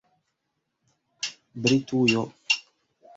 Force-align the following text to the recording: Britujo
Britujo 1.61 2.23